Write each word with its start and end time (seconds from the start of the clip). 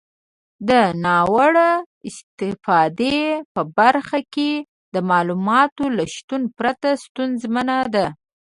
د 0.69 0.71
ناوړه 1.03 1.69
استفادې 2.07 3.19
په 3.53 3.61
برخه 3.77 4.19
کې 4.33 4.51
د 4.93 4.95
معلوماتو 5.09 5.83
له 5.97 6.03
شتون 6.15 6.41
پرته 6.57 6.89
ستونزمنه 7.03 7.77
ده. 7.95 8.07